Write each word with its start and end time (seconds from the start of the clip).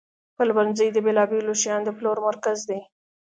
پلورنځی 0.35 0.87
د 0.91 0.97
بیلابیلو 1.05 1.53
شیانو 1.61 1.85
د 1.87 1.89
پلور 1.97 2.17
مرکز 2.27 2.59
دی. 2.69 2.79